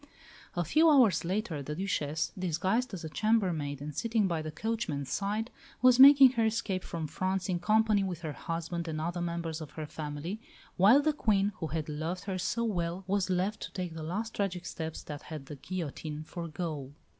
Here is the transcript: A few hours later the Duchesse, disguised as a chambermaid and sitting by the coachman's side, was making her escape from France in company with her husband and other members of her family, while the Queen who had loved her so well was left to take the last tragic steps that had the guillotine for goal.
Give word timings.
A 0.55 0.63
few 0.65 0.89
hours 0.89 1.23
later 1.23 1.61
the 1.61 1.75
Duchesse, 1.75 2.31
disguised 2.35 2.91
as 2.91 3.03
a 3.03 3.09
chambermaid 3.09 3.81
and 3.83 3.93
sitting 3.95 4.27
by 4.27 4.41
the 4.41 4.49
coachman's 4.49 5.11
side, 5.11 5.51
was 5.83 5.99
making 5.99 6.31
her 6.31 6.45
escape 6.45 6.83
from 6.83 7.05
France 7.05 7.47
in 7.49 7.59
company 7.59 8.03
with 8.03 8.21
her 8.21 8.31
husband 8.31 8.87
and 8.87 8.99
other 8.99 9.21
members 9.21 9.61
of 9.61 9.73
her 9.73 9.85
family, 9.85 10.41
while 10.75 11.03
the 11.03 11.13
Queen 11.13 11.51
who 11.57 11.67
had 11.67 11.87
loved 11.87 12.23
her 12.23 12.39
so 12.39 12.63
well 12.63 13.03
was 13.05 13.29
left 13.29 13.61
to 13.61 13.71
take 13.73 13.93
the 13.93 14.01
last 14.01 14.33
tragic 14.33 14.65
steps 14.65 15.03
that 15.03 15.21
had 15.21 15.45
the 15.45 15.55
guillotine 15.57 16.23
for 16.23 16.47
goal. 16.47 16.93